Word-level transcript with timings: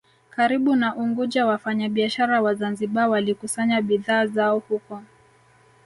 karibu 0.29 0.75
na 0.75 0.95
Unguja 0.95 1.45
Wafanyabiashara 1.45 2.41
wa 2.41 2.55
Zanzibar 2.55 3.09
walikusanya 3.09 3.81
bidhaa 3.81 4.25
zao 4.27 4.59
huko 4.59 5.03